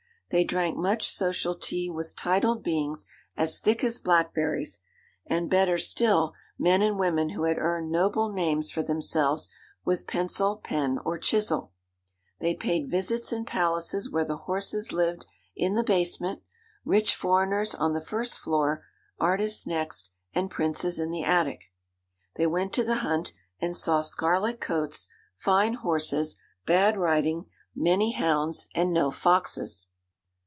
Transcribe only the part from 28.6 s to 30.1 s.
and no foxes.